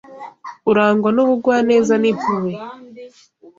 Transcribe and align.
urangwa 0.69 1.09
n’ubugwaneza 1.15 1.93
n’impuhwe 2.01 2.53